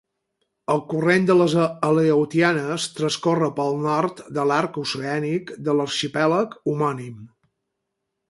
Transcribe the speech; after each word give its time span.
El 0.75 0.79
corrent 0.93 1.25
de 1.29 1.33
les 1.41 1.51
Aleutianes 1.89 2.87
transcorre 3.01 3.49
pel 3.59 3.77
nord 3.83 4.23
de 4.39 4.47
l'arc 4.53 4.81
oceànic 4.85 5.53
de 5.69 5.75
l'arxipèlag 5.81 6.57
homònim. 6.73 7.21